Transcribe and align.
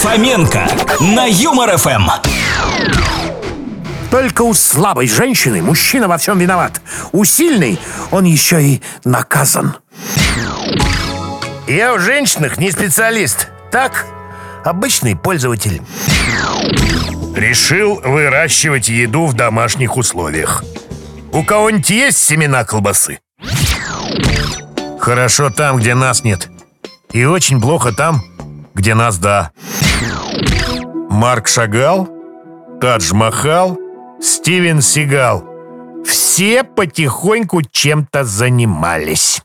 Фоменко 0.00 0.66
на 1.00 1.26
Юмор 1.26 1.76
ФМ. 1.76 2.08
Только 4.10 4.40
у 4.40 4.54
слабой 4.54 5.06
женщины 5.06 5.60
мужчина 5.60 6.08
во 6.08 6.16
всем 6.16 6.38
виноват. 6.38 6.80
У 7.12 7.24
сильной 7.26 7.78
он 8.10 8.24
еще 8.24 8.62
и 8.62 8.82
наказан. 9.04 9.76
Я 11.68 11.92
в 11.92 12.00
женщинах 12.00 12.56
не 12.56 12.70
специалист. 12.70 13.48
Так, 13.70 14.06
обычный 14.64 15.16
пользователь. 15.16 15.82
Решил 17.36 18.00
выращивать 18.02 18.88
еду 18.88 19.26
в 19.26 19.34
домашних 19.34 19.98
условиях. 19.98 20.64
У 21.30 21.44
кого-нибудь 21.44 21.90
есть 21.90 22.18
семена 22.18 22.64
колбасы? 22.64 23.18
Хорошо 24.98 25.50
там, 25.50 25.76
где 25.76 25.94
нас 25.94 26.24
нет. 26.24 26.48
И 27.12 27.26
очень 27.26 27.60
плохо 27.60 27.92
там, 27.92 28.22
где 28.74 28.94
нас 28.94 29.18
да. 29.18 29.50
Марк 31.08 31.48
Шагал, 31.48 32.08
Тадж 32.80 33.12
Махал, 33.12 33.78
Стивен 34.20 34.80
Сигал. 34.80 35.44
Все 36.04 36.64
потихоньку 36.64 37.62
чем-то 37.62 38.24
занимались. 38.24 39.42